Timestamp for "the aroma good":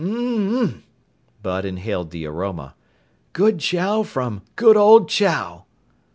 2.09-3.59